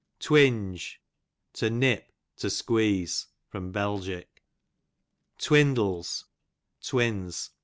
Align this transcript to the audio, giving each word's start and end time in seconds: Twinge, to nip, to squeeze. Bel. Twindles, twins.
Twinge, 0.19 0.99
to 1.53 1.69
nip, 1.69 2.11
to 2.37 2.49
squeeze. 2.49 3.27
Bel. 3.53 4.01
Twindles, 5.37 6.25
twins. 6.81 7.51